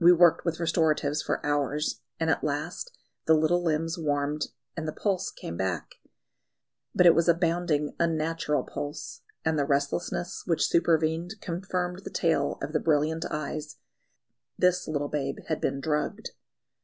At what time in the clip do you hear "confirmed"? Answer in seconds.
11.40-12.00